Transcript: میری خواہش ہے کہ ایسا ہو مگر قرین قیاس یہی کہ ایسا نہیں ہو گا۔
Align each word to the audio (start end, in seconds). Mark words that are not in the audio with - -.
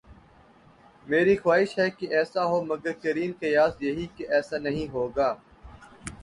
میری 1.07 1.35
خواہش 1.37 1.77
ہے 1.79 1.89
کہ 1.89 2.05
ایسا 2.13 2.45
ہو 2.45 2.63
مگر 2.63 2.91
قرین 3.01 3.31
قیاس 3.39 3.73
یہی 3.81 4.05
کہ 4.15 4.23
ایسا 4.29 4.57
نہیں 4.57 4.87
ہو 4.93 5.07
گا۔ 5.07 5.33